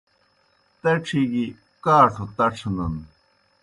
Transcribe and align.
تڇھیْ 0.81 1.21
گیْ 1.31 1.45
کاٹھوْ 1.83 2.25
تڇھنَن۔ 2.37 2.95